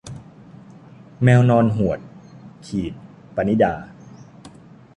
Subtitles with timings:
[1.23, 1.99] แมวนอนหวด-
[3.35, 3.73] ปณิดา